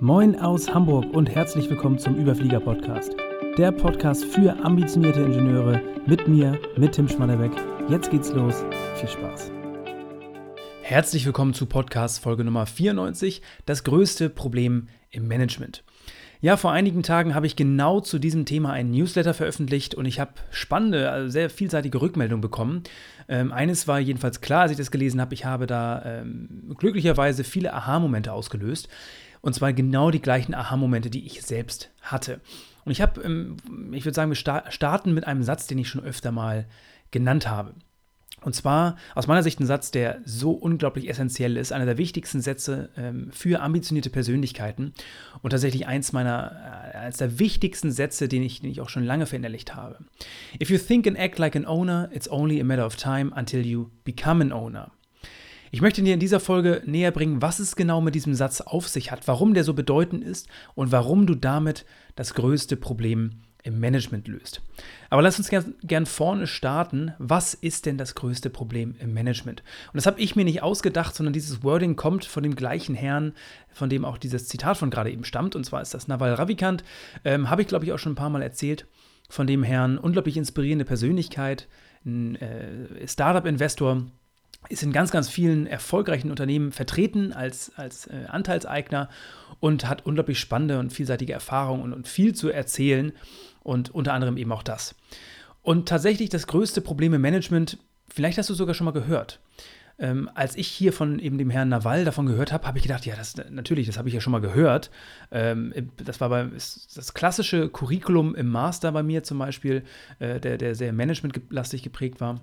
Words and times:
Moin 0.00 0.38
aus 0.38 0.74
Hamburg 0.74 1.06
und 1.14 1.34
herzlich 1.34 1.70
willkommen 1.70 1.98
zum 1.98 2.16
Überflieger 2.16 2.60
Podcast. 2.60 3.16
Der 3.56 3.72
Podcast 3.72 4.26
für 4.26 4.54
ambitionierte 4.62 5.22
Ingenieure 5.22 5.80
mit 6.04 6.28
mir, 6.28 6.60
mit 6.76 6.92
Tim 6.92 7.08
Schmannebeck. 7.08 7.52
Jetzt 7.88 8.10
geht's 8.10 8.30
los. 8.30 8.62
Viel 8.96 9.08
Spaß. 9.08 9.50
Herzlich 10.82 11.24
willkommen 11.24 11.54
zu 11.54 11.64
Podcast 11.64 12.22
Folge 12.22 12.44
Nummer 12.44 12.66
94, 12.66 13.40
das 13.64 13.84
größte 13.84 14.28
Problem 14.28 14.88
im 15.08 15.28
Management. 15.28 15.82
Ja, 16.42 16.58
vor 16.58 16.72
einigen 16.72 17.02
Tagen 17.02 17.34
habe 17.34 17.46
ich 17.46 17.56
genau 17.56 18.00
zu 18.00 18.18
diesem 18.18 18.44
Thema 18.44 18.72
einen 18.72 18.90
Newsletter 18.90 19.32
veröffentlicht 19.32 19.94
und 19.94 20.04
ich 20.04 20.20
habe 20.20 20.32
spannende, 20.50 21.10
also 21.10 21.30
sehr 21.30 21.48
vielseitige 21.48 22.02
Rückmeldungen 22.02 22.42
bekommen. 22.42 22.82
Ähm, 23.28 23.50
eines 23.50 23.88
war 23.88 23.98
jedenfalls 23.98 24.42
klar, 24.42 24.62
als 24.62 24.72
ich 24.72 24.76
das 24.76 24.90
gelesen 24.90 25.22
habe, 25.22 25.32
ich 25.32 25.46
habe 25.46 25.66
da 25.66 26.02
ähm, 26.04 26.74
glücklicherweise 26.76 27.42
viele 27.44 27.72
Aha-Momente 27.72 28.32
ausgelöst. 28.32 28.90
Und 29.46 29.52
zwar 29.52 29.72
genau 29.72 30.10
die 30.10 30.20
gleichen 30.20 30.56
Aha-Momente, 30.56 31.08
die 31.08 31.24
ich 31.24 31.40
selbst 31.42 31.92
hatte. 32.02 32.40
Und 32.84 32.90
ich 32.90 33.00
habe, 33.00 33.22
ähm, 33.22 33.56
ich 33.92 34.04
würde 34.04 34.16
sagen, 34.16 34.32
wir 34.32 34.34
starten 34.34 35.14
mit 35.14 35.24
einem 35.24 35.44
Satz, 35.44 35.68
den 35.68 35.78
ich 35.78 35.88
schon 35.88 36.02
öfter 36.02 36.32
mal 36.32 36.66
genannt 37.12 37.48
habe. 37.48 37.72
Und 38.40 38.56
zwar 38.56 38.96
aus 39.14 39.28
meiner 39.28 39.44
Sicht 39.44 39.60
ein 39.60 39.66
Satz, 39.66 39.92
der 39.92 40.18
so 40.24 40.50
unglaublich 40.50 41.08
essentiell 41.08 41.56
ist, 41.56 41.72
einer 41.72 41.86
der 41.86 41.96
wichtigsten 41.96 42.40
Sätze 42.40 42.90
ähm, 42.96 43.30
für 43.30 43.62
ambitionierte 43.62 44.10
Persönlichkeiten 44.10 44.94
und 45.42 45.50
tatsächlich 45.50 45.86
eins 45.86 46.12
meiner, 46.12 46.90
äh, 46.92 46.98
eines 46.98 47.18
der 47.18 47.38
wichtigsten 47.38 47.92
Sätze, 47.92 48.26
den 48.26 48.42
ich, 48.42 48.62
den 48.62 48.70
ich 48.72 48.80
auch 48.80 48.88
schon 48.88 49.04
lange 49.04 49.26
verinnerlicht 49.26 49.76
habe. 49.76 49.98
If 50.60 50.70
you 50.70 50.78
think 50.78 51.06
and 51.06 51.16
act 51.16 51.38
like 51.38 51.54
an 51.54 51.66
owner, 51.66 52.10
it's 52.12 52.28
only 52.28 52.60
a 52.60 52.64
matter 52.64 52.84
of 52.84 52.96
time 52.96 53.32
until 53.36 53.64
you 53.64 53.90
become 54.02 54.42
an 54.42 54.50
owner. 54.50 54.90
Ich 55.76 55.82
möchte 55.82 56.02
dir 56.02 56.14
in 56.14 56.20
dieser 56.20 56.40
Folge 56.40 56.80
näher 56.86 57.10
bringen, 57.10 57.42
was 57.42 57.58
es 57.58 57.76
genau 57.76 58.00
mit 58.00 58.14
diesem 58.14 58.32
Satz 58.32 58.62
auf 58.62 58.88
sich 58.88 59.12
hat, 59.12 59.28
warum 59.28 59.52
der 59.52 59.62
so 59.62 59.74
bedeutend 59.74 60.24
ist 60.24 60.48
und 60.74 60.90
warum 60.90 61.26
du 61.26 61.34
damit 61.34 61.84
das 62.14 62.32
größte 62.32 62.78
Problem 62.78 63.42
im 63.62 63.78
Management 63.78 64.26
löst. 64.26 64.62
Aber 65.10 65.20
lass 65.20 65.36
uns 65.36 65.50
gern, 65.50 65.74
gern, 65.82 66.06
vorne 66.06 66.46
starten. 66.46 67.12
Was 67.18 67.52
ist 67.52 67.84
denn 67.84 67.98
das 67.98 68.14
größte 68.14 68.48
Problem 68.48 68.94
im 69.00 69.12
Management? 69.12 69.62
Und 69.88 69.96
das 69.96 70.06
habe 70.06 70.18
ich 70.18 70.34
mir 70.34 70.46
nicht 70.46 70.62
ausgedacht, 70.62 71.14
sondern 71.14 71.34
dieses 71.34 71.62
Wording 71.62 71.94
kommt 71.94 72.24
von 72.24 72.42
dem 72.42 72.56
gleichen 72.56 72.94
Herrn, 72.94 73.34
von 73.70 73.90
dem 73.90 74.06
auch 74.06 74.16
dieses 74.16 74.48
Zitat 74.48 74.78
von 74.78 74.88
gerade 74.88 75.10
eben 75.10 75.24
stammt. 75.24 75.56
Und 75.56 75.64
zwar 75.64 75.82
ist 75.82 75.92
das 75.92 76.08
Naval 76.08 76.32
Ravikant. 76.32 76.84
Ähm, 77.22 77.50
habe 77.50 77.60
ich, 77.60 77.68
glaube 77.68 77.84
ich, 77.84 77.92
auch 77.92 77.98
schon 77.98 78.12
ein 78.12 78.16
paar 78.16 78.30
Mal 78.30 78.40
erzählt. 78.40 78.86
Von 79.28 79.46
dem 79.46 79.62
Herrn, 79.62 79.98
unglaublich 79.98 80.38
inspirierende 80.38 80.86
Persönlichkeit, 80.86 81.68
ein 82.06 82.36
äh, 82.36 83.06
Startup-Investor 83.06 84.06
ist 84.68 84.82
in 84.82 84.92
ganz, 84.92 85.10
ganz 85.10 85.28
vielen 85.28 85.66
erfolgreichen 85.66 86.30
Unternehmen 86.30 86.72
vertreten 86.72 87.32
als, 87.32 87.72
als 87.76 88.06
äh, 88.06 88.26
Anteilseigner 88.28 89.08
und 89.60 89.88
hat 89.88 90.04
unglaublich 90.06 90.38
spannende 90.38 90.78
und 90.78 90.92
vielseitige 90.92 91.32
Erfahrungen 91.32 91.82
und, 91.82 91.92
und, 91.92 92.08
viel 92.08 92.34
zu 92.34 92.50
erzählen 92.50 93.12
und 93.62 93.94
unter 93.94 94.12
anderem 94.12 94.36
eben 94.36 94.52
auch 94.52 94.62
das. 94.62 94.94
Und 95.62 95.88
tatsächlich 95.88 96.30
das 96.30 96.46
größte 96.46 96.80
Problem 96.80 97.14
im 97.14 97.20
Management, 97.20 97.78
vielleicht 98.08 98.38
hast 98.38 98.50
du 98.50 98.54
sogar 98.54 98.74
schon 98.74 98.84
mal 98.84 98.92
gehört. 98.92 99.40
Ähm, 99.98 100.28
als 100.34 100.56
ich 100.56 100.68
hier 100.68 100.92
von 100.92 101.18
eben 101.18 101.38
dem 101.38 101.48
Herrn 101.48 101.70
Nawal 101.70 102.04
davon 102.04 102.26
gehört 102.26 102.52
habe, 102.52 102.66
habe 102.66 102.76
ich 102.76 102.84
gedacht, 102.84 103.06
ja, 103.06 103.16
das 103.16 103.34
natürlich, 103.50 103.86
das 103.86 103.96
habe 103.96 104.08
ich 104.08 104.14
ja 104.14 104.20
schon 104.20 104.32
mal 104.32 104.42
gehört. 104.42 104.90
Ähm, 105.30 105.72
das 105.96 106.20
war 106.20 106.28
bei, 106.28 106.44
das 106.44 107.14
klassische 107.14 107.70
Curriculum 107.70 108.34
im 108.34 108.48
Master 108.48 108.92
bei 108.92 109.02
mir 109.02 109.22
zum 109.22 109.38
Beispiel, 109.38 109.84
äh, 110.18 110.38
der, 110.38 110.58
der 110.58 110.74
sehr 110.74 110.92
managementlastig 110.92 111.82
geprägt 111.82 112.20
war. 112.20 112.42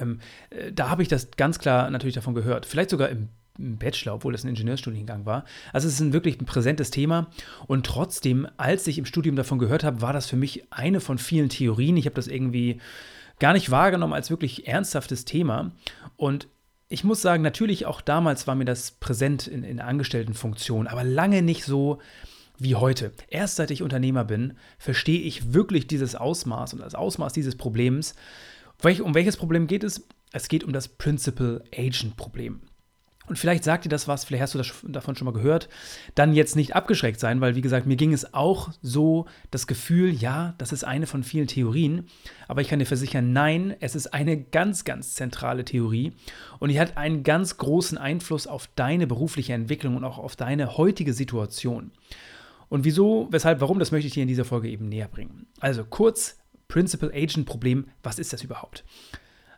Ähm, 0.00 0.20
äh, 0.50 0.72
da 0.72 0.90
habe 0.90 1.02
ich 1.02 1.08
das 1.08 1.30
ganz 1.32 1.58
klar 1.58 1.90
natürlich 1.90 2.14
davon 2.14 2.34
gehört. 2.34 2.66
Vielleicht 2.66 2.90
sogar 2.90 3.08
im, 3.08 3.28
Bachelor, 3.58 4.14
obwohl 4.14 4.32
das 4.32 4.44
ein 4.44 4.48
Ingenieurstudiengang 4.50 5.26
war. 5.26 5.44
Also 5.72 5.88
es 5.88 5.94
ist 5.94 6.00
ein 6.00 6.12
wirklich 6.12 6.40
ein 6.40 6.46
präsentes 6.46 6.90
Thema. 6.92 7.26
Und 7.66 7.84
trotzdem, 7.84 8.46
als 8.56 8.86
ich 8.86 8.98
im 8.98 9.04
Studium 9.04 9.34
davon 9.34 9.58
gehört 9.58 9.82
habe, 9.82 10.00
war 10.00 10.12
das 10.12 10.26
für 10.26 10.36
mich 10.36 10.64
eine 10.70 11.00
von 11.00 11.18
vielen 11.18 11.48
Theorien. 11.48 11.96
Ich 11.96 12.06
habe 12.06 12.14
das 12.14 12.28
irgendwie 12.28 12.80
gar 13.40 13.52
nicht 13.52 13.70
wahrgenommen 13.70 14.12
als 14.12 14.30
wirklich 14.30 14.68
ernsthaftes 14.68 15.24
Thema. 15.24 15.72
Und 16.16 16.46
ich 16.88 17.04
muss 17.04 17.20
sagen, 17.20 17.42
natürlich 17.42 17.86
auch 17.86 18.00
damals 18.00 18.46
war 18.46 18.54
mir 18.54 18.64
das 18.64 18.92
präsent 18.92 19.46
in, 19.46 19.62
in 19.62 19.80
Angestelltenfunktion, 19.80 20.86
aber 20.86 21.04
lange 21.04 21.42
nicht 21.42 21.64
so 21.64 21.98
wie 22.58 22.74
heute. 22.74 23.12
Erst 23.28 23.56
seit 23.56 23.70
ich 23.70 23.82
Unternehmer 23.82 24.24
bin, 24.24 24.54
verstehe 24.78 25.20
ich 25.20 25.52
wirklich 25.52 25.86
dieses 25.86 26.14
Ausmaß 26.14 26.72
und 26.72 26.80
das 26.80 26.94
Ausmaß 26.94 27.32
dieses 27.32 27.56
Problems, 27.56 28.14
um 28.82 29.14
welches 29.14 29.36
Problem 29.36 29.66
geht 29.66 29.84
es? 29.84 30.06
Es 30.32 30.48
geht 30.48 30.64
um 30.64 30.72
das 30.72 30.88
Principal-Agent-Problem. 30.88 32.60
Und 33.26 33.38
vielleicht 33.38 33.62
sagt 33.62 33.84
dir 33.84 33.90
das 33.90 34.08
was, 34.08 34.24
vielleicht 34.24 34.42
hast 34.42 34.54
du 34.54 34.58
das 34.58 34.72
davon 34.84 35.14
schon 35.14 35.26
mal 35.26 35.32
gehört. 35.32 35.68
Dann 36.14 36.32
jetzt 36.32 36.56
nicht 36.56 36.74
abgeschreckt 36.74 37.20
sein, 37.20 37.40
weil 37.40 37.56
wie 37.56 37.60
gesagt, 37.60 37.86
mir 37.86 37.96
ging 37.96 38.12
es 38.12 38.32
auch 38.32 38.70
so 38.80 39.26
das 39.50 39.66
Gefühl, 39.66 40.14
ja, 40.14 40.54
das 40.58 40.72
ist 40.72 40.84
eine 40.84 41.06
von 41.06 41.22
vielen 41.22 41.46
Theorien. 41.46 42.06
Aber 42.46 42.62
ich 42.62 42.68
kann 42.68 42.78
dir 42.78 42.86
versichern, 42.86 43.32
nein, 43.32 43.76
es 43.80 43.94
ist 43.94 44.14
eine 44.14 44.40
ganz, 44.40 44.84
ganz 44.84 45.14
zentrale 45.14 45.64
Theorie. 45.64 46.12
Und 46.58 46.70
die 46.70 46.80
hat 46.80 46.96
einen 46.96 47.22
ganz 47.22 47.58
großen 47.58 47.98
Einfluss 47.98 48.46
auf 48.46 48.68
deine 48.76 49.06
berufliche 49.06 49.52
Entwicklung 49.52 49.96
und 49.96 50.04
auch 50.04 50.18
auf 50.18 50.36
deine 50.36 50.78
heutige 50.78 51.12
Situation. 51.12 51.90
Und 52.70 52.84
wieso, 52.84 53.28
weshalb, 53.30 53.60
warum, 53.60 53.78
das 53.78 53.92
möchte 53.92 54.06
ich 54.06 54.14
dir 54.14 54.22
in 54.22 54.28
dieser 54.28 54.44
Folge 54.44 54.68
eben 54.68 54.88
näher 54.88 55.08
bringen. 55.08 55.46
Also 55.60 55.84
kurz, 55.84 56.38
Principal-Agent-Problem, 56.68 57.86
was 58.02 58.18
ist 58.18 58.32
das 58.32 58.42
überhaupt? 58.42 58.84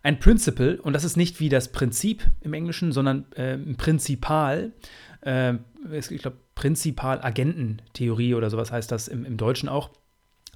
Ein 0.03 0.19
Principal, 0.19 0.76
und 0.76 0.94
das 0.94 1.04
ist 1.04 1.16
nicht 1.16 1.41
wie 1.41 1.50
das 1.50 1.72
Prinzip 1.72 2.22
im 2.41 2.54
Englischen, 2.54 2.93
sondern 2.93 3.31
äh, 3.32 3.59
Prinzipal, 3.59 4.72
äh, 5.20 5.54
ich 5.93 6.09
glaube 6.09 6.38
Prinzipal-Agententheorie 6.54 8.34
oder 8.34 8.49
sowas 8.49 8.72
heißt 8.72 8.91
das 8.91 9.09
im, 9.09 9.25
im, 9.25 9.37
Deutschen 9.37 9.69
auch. 9.69 9.91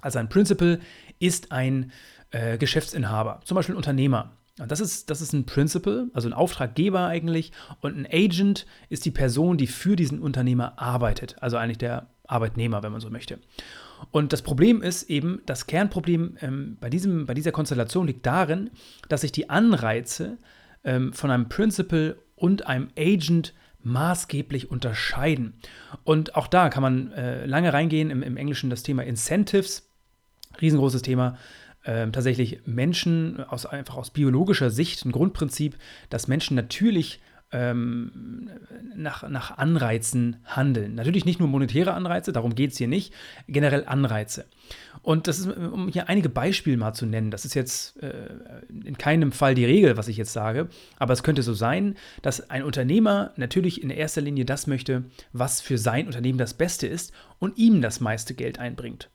Also 0.01 0.19
ein 0.19 0.29
Principal 0.29 0.79
ist 1.19 1.51
ein 1.51 1.91
äh, 2.31 2.57
Geschäftsinhaber, 2.57 3.41
zum 3.43 3.55
Beispiel 3.55 3.75
ein 3.75 3.77
Unternehmer. 3.77 4.31
Das 4.57 4.79
ist, 4.79 5.09
das 5.09 5.21
ist 5.21 5.33
ein 5.33 5.45
Principal, 5.45 6.07
also 6.13 6.29
ein 6.29 6.33
Auftraggeber 6.33 7.07
eigentlich. 7.07 7.51
Und 7.81 7.97
ein 7.97 8.07
Agent 8.09 8.65
ist 8.87 9.03
die 9.03 9.11
Person, 9.11 9.57
die 9.57 9.67
für 9.67 9.97
diesen 9.97 10.19
Unternehmer 10.19 10.79
arbeitet. 10.79 11.35
Also 11.41 11.57
eigentlich 11.57 11.77
der 11.77 12.07
Arbeitnehmer, 12.25 12.81
wenn 12.81 12.93
man 12.93 13.01
so 13.01 13.09
möchte. 13.09 13.39
Und 14.11 14.33
das 14.33 14.41
Problem 14.41 14.81
ist 14.81 15.09
eben, 15.09 15.41
das 15.45 15.67
Kernproblem 15.67 16.37
ähm, 16.41 16.77
bei, 16.79 16.89
diesem, 16.89 17.25
bei 17.25 17.33
dieser 17.33 17.51
Konstellation 17.51 18.07
liegt 18.07 18.25
darin, 18.25 18.69
dass 19.09 19.21
sich 19.21 19.31
die 19.31 19.49
Anreize 19.49 20.37
ähm, 20.83 21.13
von 21.13 21.31
einem 21.31 21.49
Principal 21.49 22.17
und 22.35 22.67
einem 22.67 22.89
Agent 22.97 23.53
maßgeblich 23.83 24.71
unterscheiden. 24.71 25.53
Und 26.03 26.35
auch 26.35 26.47
da 26.47 26.69
kann 26.69 26.81
man 26.81 27.11
äh, 27.11 27.45
lange 27.45 27.71
reingehen, 27.71 28.09
im, 28.09 28.23
im, 28.23 28.35
Englischen 28.35 28.69
das 28.69 28.83
Thema 28.83 29.03
Incentives, 29.03 29.87
riesengroßes 30.59 31.03
Thema. 31.03 31.37
Ähm, 31.85 32.11
tatsächlich 32.11 32.61
Menschen 32.65 33.43
aus, 33.43 33.67
einfach 33.67 33.95
aus 33.95 34.09
biologischer 34.09 34.71
Sicht 34.71 35.05
ein 35.05 35.11
Grundprinzip, 35.11 35.77
dass 36.09 36.27
Menschen 36.27 36.55
natürlich 36.55 37.21
ähm, 37.51 38.49
nach, 38.95 39.27
nach 39.29 39.57
Anreizen 39.57 40.37
handeln. 40.45 40.95
Natürlich 40.95 41.25
nicht 41.25 41.39
nur 41.39 41.47
monetäre 41.47 41.93
Anreize, 41.93 42.33
darum 42.33 42.55
geht 42.55 42.71
es 42.71 42.77
hier 42.77 42.87
nicht, 42.87 43.13
generell 43.47 43.85
Anreize. 43.85 44.45
Und 45.01 45.27
das 45.27 45.39
ist, 45.39 45.47
um 45.47 45.87
hier 45.87 46.09
einige 46.09 46.29
Beispiele 46.29 46.77
mal 46.77 46.93
zu 46.93 47.05
nennen, 47.05 47.29
das 47.29 47.45
ist 47.45 47.53
jetzt 47.53 48.01
äh, 48.01 48.29
in 48.69 48.97
keinem 48.97 49.31
Fall 49.31 49.53
die 49.53 49.65
Regel, 49.65 49.97
was 49.97 50.07
ich 50.07 50.17
jetzt 50.17 50.33
sage, 50.33 50.67
aber 50.97 51.13
es 51.13 51.23
könnte 51.23 51.43
so 51.43 51.53
sein, 51.53 51.95
dass 52.21 52.49
ein 52.49 52.63
Unternehmer 52.63 53.31
natürlich 53.35 53.83
in 53.83 53.91
erster 53.91 54.21
Linie 54.21 54.45
das 54.45 54.65
möchte, 54.65 55.05
was 55.31 55.61
für 55.61 55.77
sein 55.77 56.07
Unternehmen 56.07 56.39
das 56.39 56.55
Beste 56.55 56.87
ist 56.87 57.13
und 57.39 57.57
ihm 57.57 57.81
das 57.81 57.99
meiste 57.99 58.33
Geld 58.33 58.57
einbringt. 58.57 59.11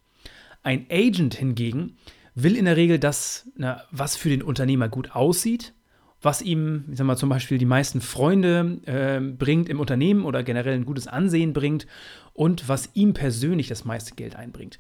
Ein 0.63 0.87
Agent 0.91 1.35
hingegen 1.35 1.97
will 2.35 2.57
in 2.57 2.67
der 2.67 2.77
Regel 2.77 2.99
das, 2.99 3.51
na, 3.57 3.83
was 3.91 4.17
für 4.17 4.29
den 4.29 4.43
Unternehmer 4.43 4.89
gut 4.89 5.15
aussieht, 5.15 5.75
was 6.23 6.43
ihm, 6.43 6.85
ich 6.91 6.99
sag 6.99 7.07
mal, 7.07 7.17
zum 7.17 7.29
Beispiel 7.29 7.59
die 7.59 7.65
meisten 7.65 8.01
Freunde 8.01 8.79
äh, 8.85 9.21
bringt 9.21 9.69
im 9.69 9.81
Unternehmen 9.81 10.25
oder 10.25 10.43
generell 10.43 10.75
ein 10.75 10.85
gutes 10.85 11.07
Ansehen 11.07 11.53
bringt 11.53 11.87
und 12.35 12.69
was 12.69 12.91
ihm 12.95 13.15
persönlich 13.15 13.69
das 13.69 13.85
meiste 13.85 14.15
Geld 14.15 14.37
einbringt. 14.37 14.79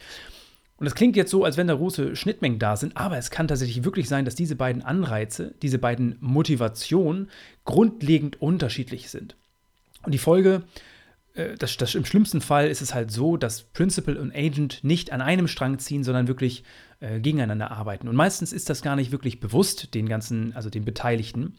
Und 0.77 0.87
das 0.87 0.95
klingt 0.95 1.15
jetzt 1.15 1.31
so, 1.31 1.45
als 1.45 1.59
wenn 1.59 1.67
da 1.67 1.75
große 1.75 2.17
Schnittmengen 2.17 2.59
da 2.59 2.75
sind, 2.75 2.97
aber 2.97 3.19
es 3.19 3.31
kann 3.31 3.49
tatsächlich 3.49 3.85
wirklich 3.85 4.09
sein, 4.09 4.25
dass 4.25 4.35
diese 4.35 4.57
beiden 4.57 4.83
Anreize, 4.83 5.55
diese 5.61 5.79
beiden 5.79 6.17
Motivationen 6.21 7.29
grundlegend 7.67 8.41
unterschiedlich 8.41 9.11
sind. 9.11 9.37
Und 10.03 10.13
die 10.13 10.19
Folge 10.19 10.63
das, 11.59 11.77
das, 11.77 11.95
im 11.95 12.05
schlimmsten 12.05 12.41
Fall 12.41 12.69
ist 12.69 12.81
es 12.81 12.95
halt 12.95 13.11
so, 13.11 13.37
dass 13.37 13.63
Principal 13.63 14.17
und 14.17 14.35
Agent 14.35 14.83
nicht 14.83 15.13
an 15.13 15.21
einem 15.21 15.49
Strang 15.49 15.79
ziehen, 15.79 16.05
sondern 16.05 16.29
wirklich 16.29 16.65
äh, 17.01 17.21
gegeneinander 17.21 17.71
arbeiten. 17.71 18.09
Und 18.09 18.17
meistens 18.17 18.53
ist 18.53 18.69
das 18.69 18.83
gar 18.83 18.97
nicht 18.97 19.13
wirklich 19.13 19.41
bewusst, 19.41 19.95
den 19.95 20.09
ganzen, 20.09 20.55
also 20.55 20.71
den 20.71 20.85
Beteiligten. 20.85 21.57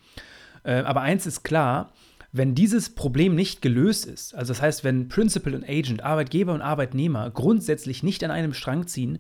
Äh, 0.64 0.82
aber 0.82 1.02
eins 1.02 1.26
ist 1.26 1.44
klar, 1.44 1.94
wenn 2.32 2.56
dieses 2.56 2.96
Problem 2.96 3.36
nicht 3.36 3.62
gelöst 3.62 4.06
ist, 4.06 4.36
also 4.36 4.54
das 4.54 4.62
heißt, 4.62 4.84
wenn 4.84 5.10
Principal 5.10 5.54
und 5.56 5.68
Agent, 5.68 6.04
Arbeitgeber 6.04 6.54
und 6.54 6.62
Arbeitnehmer 6.62 7.30
grundsätzlich 7.30 8.04
nicht 8.04 8.24
an 8.24 8.32
einem 8.32 8.54
Strang 8.54 8.88
ziehen, 8.88 9.20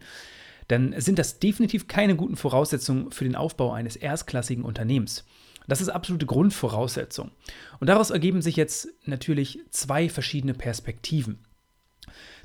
dann 0.67 0.95
sind 0.97 1.19
das 1.19 1.39
definitiv 1.39 1.87
keine 1.87 2.15
guten 2.15 2.37
Voraussetzungen 2.37 3.11
für 3.11 3.25
den 3.25 3.35
Aufbau 3.35 3.73
eines 3.73 3.97
erstklassigen 3.97 4.63
Unternehmens. 4.63 5.25
Das 5.67 5.81
ist 5.81 5.89
absolute 5.89 6.25
Grundvoraussetzung. 6.25 7.31
Und 7.79 7.87
daraus 7.87 8.09
ergeben 8.09 8.41
sich 8.41 8.55
jetzt 8.55 8.89
natürlich 9.05 9.59
zwei 9.69 10.09
verschiedene 10.09 10.53
Perspektiven. 10.53 11.39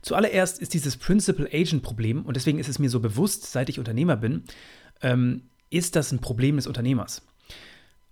Zuallererst 0.02 0.60
ist 0.60 0.74
dieses 0.74 0.96
Principal-Agent-Problem, 0.96 2.24
und 2.24 2.36
deswegen 2.36 2.58
ist 2.58 2.68
es 2.68 2.78
mir 2.78 2.90
so 2.90 3.00
bewusst, 3.00 3.50
seit 3.50 3.68
ich 3.68 3.78
Unternehmer 3.78 4.16
bin, 4.16 4.44
ähm, 5.02 5.42
ist 5.70 5.96
das 5.96 6.12
ein 6.12 6.20
Problem 6.20 6.56
des 6.56 6.66
Unternehmers. 6.66 7.22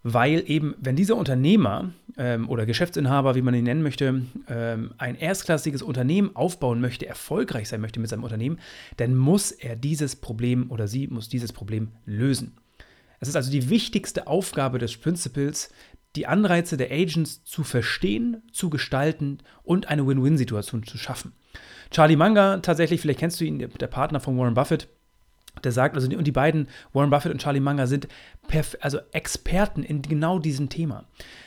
Weil 0.03 0.45
eben, 0.47 0.75
wenn 0.81 0.97
dieser 0.97 1.17
Unternehmer 1.17 1.91
ähm, 2.19 2.51
oder 2.51 2.67
Geschäftsinhaber, 2.67 3.35
wie 3.37 3.43
man 3.43 3.55
ihn 3.55 3.65
nennen 3.65 3.83
möchte, 3.83 4.23
ähm, 4.49 4.93
ein 4.99 5.17
erstklassiges 5.17 5.81
Unternehmen 5.81 6.37
aufbauen 6.37 6.81
möchte, 6.81 7.07
erfolgreich 7.07 7.69
sein 7.69 7.81
möchte 7.81 8.01
mit 8.01 8.11
seinem 8.11 8.25
Unternehmen, 8.25 8.59
dann 8.99 9.15
muss 9.15 9.51
er 9.51 9.77
dieses 9.77 10.17
Problem 10.17 10.71
oder 10.71 10.89
sie 10.89 11.07
muss 11.07 11.31
dieses 11.31 11.53
Problem 11.55 11.89
lösen. 12.05 12.53
Es 13.25 13.29
ist 13.29 13.37
also 13.37 13.51
die 13.51 13.71
wichtigste 13.71 14.27
Aufgabe 14.27 14.79
des 14.79 14.99
Principals, 14.99 15.71
die 16.15 16.27
Anreize 16.27 16.77
der 16.77 16.93
Agents 16.93 17.43
zu 17.43 17.65
verstehen, 17.65 18.43
zu 18.53 18.69
gestalten 18.69 19.39
und 19.63 19.89
eine 19.89 20.07
Win-Win-Situation 20.07 20.83
zu 20.83 20.99
schaffen. 20.99 21.33
Charlie 21.91 22.17
Munger, 22.17 22.61
tatsächlich, 22.61 23.01
vielleicht 23.01 23.21
kennst 23.21 23.41
du 23.41 23.47
ihn, 23.47 23.59
der 23.59 23.87
Partner 23.87 24.21
von 24.21 24.37
Warren 24.37 24.53
Buffett, 24.53 24.89
der 25.63 25.73
sagt, 25.73 25.95
also 25.95 26.07
und 26.15 26.27
die 26.27 26.33
beiden, 26.33 26.69
Warren 26.93 27.09
Buffett 27.09 27.33
und 27.33 27.41
Charlie 27.41 27.61
Munger, 27.61 27.87
sind 27.87 28.09
also 28.83 28.99
Experten 29.13 29.83
in 29.85 30.03
genau 30.03 30.39
diesem 30.39 30.69
Thema. 30.69 31.07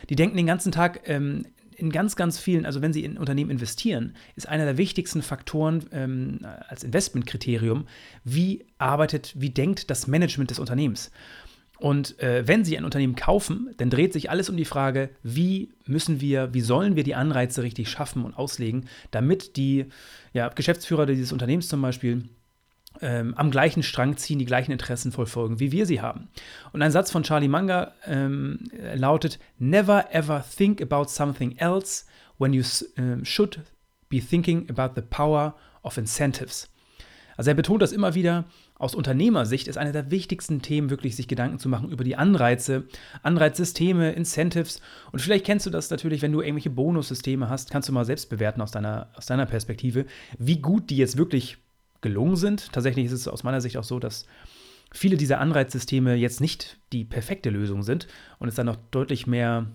Die 0.09 0.15
denken 0.15 0.35
den 0.35 0.47
ganzen 0.47 0.71
Tag 0.71 1.01
ähm, 1.07 1.45
in 1.75 1.91
ganz, 1.91 2.15
ganz 2.15 2.39
vielen, 2.39 2.65
also 2.65 2.81
wenn 2.81 2.91
sie 2.91 3.03
in 3.03 3.19
Unternehmen 3.19 3.51
investieren, 3.51 4.15
ist 4.35 4.49
einer 4.49 4.65
der 4.65 4.79
wichtigsten 4.79 5.21
Faktoren 5.21 5.85
ähm, 5.91 6.39
als 6.69 6.83
Investmentkriterium, 6.83 7.87
wie 8.23 8.65
arbeitet, 8.79 9.35
wie 9.37 9.51
denkt 9.51 9.91
das 9.91 10.07
Management 10.07 10.49
des 10.49 10.57
Unternehmens. 10.57 11.11
Und 11.79 12.19
äh, 12.19 12.47
wenn 12.47 12.65
Sie 12.65 12.77
ein 12.77 12.85
Unternehmen 12.85 13.15
kaufen, 13.15 13.69
dann 13.77 13.89
dreht 13.89 14.13
sich 14.13 14.29
alles 14.29 14.49
um 14.49 14.57
die 14.57 14.65
Frage, 14.65 15.09
wie 15.21 15.69
müssen 15.85 16.21
wir, 16.21 16.53
wie 16.53 16.61
sollen 16.61 16.95
wir 16.95 17.03
die 17.03 17.15
Anreize 17.15 17.61
richtig 17.61 17.89
schaffen 17.89 18.25
und 18.25 18.37
auslegen, 18.37 18.87
damit 19.11 19.57
die 19.57 19.85
ja, 20.33 20.49
Geschäftsführer 20.49 21.05
dieses 21.05 21.31
Unternehmens 21.31 21.67
zum 21.67 21.81
Beispiel 21.81 22.23
ähm, 23.01 23.35
am 23.35 23.51
gleichen 23.51 23.83
Strang 23.83 24.17
ziehen, 24.17 24.39
die 24.39 24.45
gleichen 24.45 24.71
Interessen 24.71 25.11
verfolgen, 25.11 25.59
wie 25.59 25.71
wir 25.71 25.85
sie 25.85 26.01
haben. 26.01 26.29
Und 26.73 26.81
ein 26.81 26.91
Satz 26.91 27.11
von 27.11 27.23
Charlie 27.23 27.47
Munger 27.47 27.93
ähm, 28.05 28.59
lautet: 28.95 29.39
Never 29.59 30.11
ever 30.11 30.43
think 30.43 30.81
about 30.81 31.09
something 31.09 31.57
else 31.57 32.05
when 32.39 32.53
you 32.53 32.63
uh, 32.97 33.23
should 33.23 33.59
be 34.09 34.19
thinking 34.19 34.67
about 34.69 34.99
the 34.99 35.05
power 35.07 35.55
of 35.83 35.97
incentives. 35.97 36.69
Also 37.35 37.51
er 37.51 37.55
betont 37.55 37.81
das 37.81 37.91
immer 37.91 38.15
wieder. 38.15 38.45
Aus 38.79 38.93
Unternehmersicht 38.93 39.67
ist 39.67 39.77
einer 39.77 39.91
der 39.91 40.11
wichtigsten 40.11 40.61
Themen, 40.61 40.89
wirklich 40.89 41.15
sich 41.15 41.27
Gedanken 41.27 41.57
zu 41.57 41.67
machen 41.67 41.89
über 41.89 42.03
die 42.03 42.15
Anreize, 42.15 42.85
Anreizsysteme, 43.23 44.11
Incentives. 44.11 44.81
Und 45.11 45.19
vielleicht 45.19 45.45
kennst 45.45 45.65
du 45.65 45.69
das 45.69 45.89
natürlich, 45.89 46.21
wenn 46.21 46.31
du 46.31 46.41
irgendwelche 46.41 46.69
Bonussysteme 46.69 47.49
hast, 47.49 47.71
kannst 47.71 47.89
du 47.89 47.93
mal 47.93 48.05
selbst 48.05 48.29
bewerten 48.29 48.61
aus 48.61 48.71
deiner, 48.71 49.09
aus 49.15 49.25
deiner 49.25 49.47
Perspektive, 49.47 50.05
wie 50.37 50.59
gut 50.61 50.89
die 50.89 50.97
jetzt 50.97 51.17
wirklich 51.17 51.57
gelungen 52.01 52.35
sind. 52.35 52.71
Tatsächlich 52.71 53.07
ist 53.07 53.13
es 53.13 53.27
aus 53.27 53.43
meiner 53.43 53.61
Sicht 53.61 53.77
auch 53.77 53.83
so, 53.83 53.99
dass 53.99 54.25
viele 54.91 55.17
dieser 55.17 55.39
Anreizsysteme 55.39 56.15
jetzt 56.15 56.39
nicht 56.39 56.79
die 56.93 57.03
perfekte 57.03 57.49
Lösung 57.49 57.81
sind 57.81 58.07
und 58.39 58.47
es 58.47 58.55
dann 58.55 58.67
noch 58.67 58.77
deutlich 58.91 59.25
mehr 59.27 59.67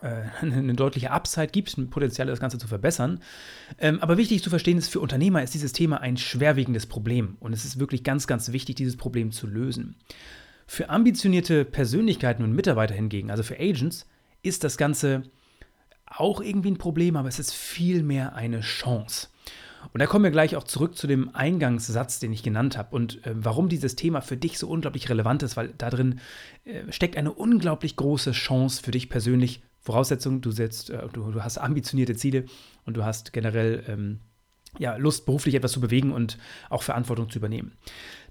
eine 0.40 0.74
deutliche 0.74 1.10
Upside 1.10 1.48
gibt, 1.48 1.76
ein 1.76 1.90
Potenzial, 1.90 2.26
das 2.26 2.40
Ganze 2.40 2.58
zu 2.58 2.68
verbessern. 2.68 3.20
Ähm, 3.78 4.00
aber 4.00 4.16
wichtig 4.16 4.42
zu 4.42 4.50
verstehen 4.50 4.78
ist, 4.78 4.88
für 4.88 5.00
Unternehmer 5.00 5.42
ist 5.42 5.54
dieses 5.54 5.72
Thema 5.72 6.00
ein 6.00 6.16
schwerwiegendes 6.16 6.86
Problem 6.86 7.36
und 7.40 7.52
es 7.52 7.64
ist 7.64 7.78
wirklich 7.78 8.04
ganz, 8.04 8.26
ganz 8.26 8.52
wichtig, 8.52 8.76
dieses 8.76 8.96
Problem 8.96 9.32
zu 9.32 9.46
lösen. 9.46 9.96
Für 10.66 10.90
ambitionierte 10.90 11.64
Persönlichkeiten 11.64 12.42
und 12.42 12.52
Mitarbeiter 12.52 12.94
hingegen, 12.94 13.30
also 13.30 13.42
für 13.42 13.58
Agents, 13.58 14.06
ist 14.42 14.64
das 14.64 14.76
Ganze 14.76 15.22
auch 16.06 16.40
irgendwie 16.40 16.70
ein 16.70 16.78
Problem, 16.78 17.16
aber 17.16 17.28
es 17.28 17.38
ist 17.38 17.52
vielmehr 17.52 18.34
eine 18.34 18.60
Chance. 18.60 19.28
Und 19.92 20.00
da 20.00 20.06
kommen 20.06 20.24
wir 20.24 20.30
gleich 20.30 20.56
auch 20.56 20.64
zurück 20.64 20.96
zu 20.96 21.06
dem 21.06 21.34
Eingangssatz, 21.34 22.18
den 22.18 22.32
ich 22.32 22.42
genannt 22.42 22.76
habe 22.76 22.94
und 22.94 23.24
äh, 23.26 23.32
warum 23.34 23.68
dieses 23.68 23.96
Thema 23.96 24.20
für 24.20 24.36
dich 24.36 24.58
so 24.58 24.68
unglaublich 24.68 25.08
relevant 25.08 25.42
ist, 25.42 25.56
weil 25.56 25.72
da 25.78 25.90
drin 25.90 26.20
äh, 26.64 26.90
steckt 26.92 27.16
eine 27.16 27.32
unglaublich 27.32 27.96
große 27.96 28.32
Chance 28.32 28.82
für 28.82 28.90
dich 28.90 29.08
persönlich. 29.08 29.62
Voraussetzung, 29.86 30.40
du 30.40 30.50
setzt, 30.50 30.90
äh, 30.90 31.08
du, 31.12 31.30
du, 31.30 31.42
hast 31.42 31.58
ambitionierte 31.58 32.16
Ziele 32.16 32.44
und 32.84 32.96
du 32.96 33.04
hast 33.04 33.32
generell 33.32 33.84
ähm, 33.86 34.18
ja, 34.78 34.96
Lust, 34.96 35.24
beruflich 35.26 35.54
etwas 35.54 35.72
zu 35.72 35.80
bewegen 35.80 36.12
und 36.12 36.38
auch 36.68 36.82
Verantwortung 36.82 37.30
zu 37.30 37.38
übernehmen. 37.38 37.72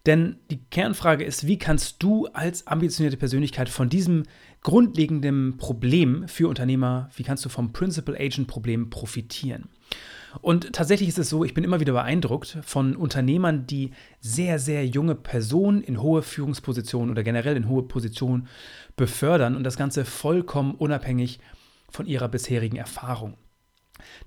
Denn 0.05 0.37
die 0.51 0.63
Kernfrage 0.65 1.23
ist, 1.23 1.47
wie 1.47 1.57
kannst 1.57 2.03
du 2.03 2.27
als 2.27 2.67
ambitionierte 2.67 3.17
Persönlichkeit 3.17 3.69
von 3.69 3.89
diesem 3.89 4.23
grundlegenden 4.61 5.57
Problem 5.57 6.27
für 6.27 6.49
Unternehmer, 6.49 7.09
wie 7.15 7.23
kannst 7.23 7.45
du 7.45 7.49
vom 7.49 7.71
Principal 7.71 8.15
Agent 8.15 8.47
Problem 8.47 8.89
profitieren? 8.89 9.69
Und 10.41 10.73
tatsächlich 10.73 11.09
ist 11.09 11.17
es 11.17 11.29
so, 11.29 11.43
ich 11.43 11.53
bin 11.53 11.63
immer 11.63 11.79
wieder 11.79 11.93
beeindruckt 11.93 12.57
von 12.63 12.95
Unternehmern, 12.95 13.67
die 13.67 13.91
sehr, 14.19 14.59
sehr 14.59 14.85
junge 14.85 15.15
Personen 15.15 15.81
in 15.81 16.01
hohe 16.01 16.21
Führungspositionen 16.21 17.09
oder 17.11 17.23
generell 17.23 17.55
in 17.55 17.69
hohe 17.69 17.83
Positionen 17.83 18.47
befördern 18.95 19.55
und 19.55 19.63
das 19.63 19.77
Ganze 19.77 20.05
vollkommen 20.05 20.75
unabhängig 20.75 21.39
von 21.89 22.05
ihrer 22.05 22.27
bisherigen 22.27 22.77
Erfahrung. 22.77 23.37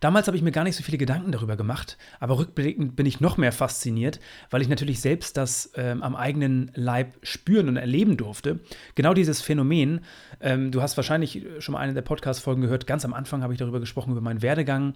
Damals 0.00 0.26
habe 0.26 0.36
ich 0.36 0.42
mir 0.42 0.52
gar 0.52 0.64
nicht 0.64 0.76
so 0.76 0.82
viele 0.82 0.98
Gedanken 0.98 1.32
darüber 1.32 1.56
gemacht, 1.56 1.98
aber 2.20 2.38
rückblickend 2.38 2.96
bin 2.96 3.06
ich 3.06 3.20
noch 3.20 3.36
mehr 3.36 3.52
fasziniert, 3.52 4.20
weil 4.50 4.62
ich 4.62 4.68
natürlich 4.68 5.00
selbst 5.00 5.36
das 5.36 5.72
ähm, 5.76 6.02
am 6.02 6.16
eigenen 6.16 6.70
Leib 6.74 7.18
spüren 7.22 7.68
und 7.68 7.76
erleben 7.76 8.16
durfte. 8.16 8.60
Genau 8.94 9.14
dieses 9.14 9.40
Phänomen, 9.40 10.00
ähm, 10.40 10.70
du 10.70 10.82
hast 10.82 10.96
wahrscheinlich 10.96 11.44
schon 11.58 11.74
mal 11.74 11.80
eine 11.80 11.94
der 11.94 12.02
Podcast-Folgen 12.02 12.62
gehört, 12.62 12.86
ganz 12.86 13.04
am 13.04 13.14
Anfang 13.14 13.42
habe 13.42 13.52
ich 13.52 13.58
darüber 13.58 13.80
gesprochen, 13.80 14.12
über 14.12 14.20
meinen 14.20 14.42
Werdegang 14.42 14.94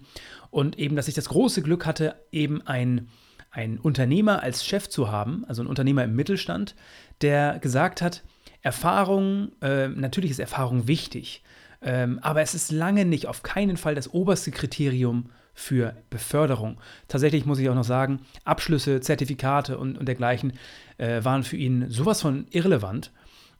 und 0.49 0.79
eben, 0.79 0.95
dass 0.95 1.07
ich 1.07 1.13
das 1.13 1.29
große 1.29 1.61
Glück 1.61 1.85
hatte, 1.85 2.15
eben 2.31 2.61
ein 2.65 3.09
ein 3.53 3.77
Unternehmer 3.77 4.41
als 4.41 4.65
Chef 4.65 4.89
zu 4.89 5.11
haben, 5.11 5.45
also 5.47 5.61
ein 5.61 5.67
Unternehmer 5.67 6.03
im 6.03 6.15
Mittelstand, 6.15 6.73
der 7.21 7.59
gesagt 7.59 8.01
hat, 8.01 8.23
Erfahrung, 8.63 9.51
äh, 9.61 9.89
natürlich 9.89 10.31
ist 10.31 10.39
Erfahrung 10.39 10.87
wichtig, 10.87 11.43
ähm, 11.83 12.19
aber 12.21 12.41
es 12.41 12.53
ist 12.53 12.71
lange 12.71 13.05
nicht, 13.05 13.27
auf 13.27 13.43
keinen 13.43 13.77
Fall 13.77 13.95
das 13.95 14.13
oberste 14.13 14.51
Kriterium 14.51 15.29
für 15.53 15.95
Beförderung. 16.09 16.79
Tatsächlich 17.07 17.45
muss 17.45 17.59
ich 17.59 17.69
auch 17.69 17.75
noch 17.75 17.83
sagen, 17.83 18.21
Abschlüsse, 18.43 19.01
Zertifikate 19.01 19.77
und, 19.77 19.97
und 19.97 20.07
dergleichen 20.07 20.53
äh, 20.97 21.23
waren 21.23 21.43
für 21.43 21.57
ihn 21.57 21.89
sowas 21.89 22.21
von 22.21 22.47
irrelevant. 22.49 23.11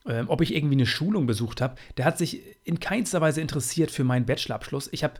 Ähm, 0.05 0.25
ob 0.27 0.41
ich 0.41 0.53
irgendwie 0.53 0.75
eine 0.75 0.85
Schulung 0.85 1.27
besucht 1.27 1.61
habe, 1.61 1.75
der 1.95 2.03
hat 2.03 2.17
sich 2.17 2.41
in 2.65 2.79
keinster 2.81 3.21
Weise 3.21 3.39
interessiert 3.39 3.89
für 3.89 4.03
meinen 4.03 4.25
Bachelorabschluss. 4.25 4.89
Ich 4.91 5.03
habe 5.03 5.13